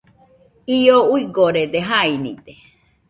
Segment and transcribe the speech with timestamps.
[0.77, 2.53] Io uigorede, jainide,